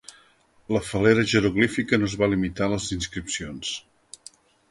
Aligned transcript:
La 0.75 0.79
fal·lera 0.91 1.25
jeroglífica 1.33 1.99
no 2.01 2.09
es 2.11 2.17
va 2.23 2.31
limitar 2.31 2.67
a 2.69 2.71
les 2.73 2.87
inscripcions. 2.97 3.75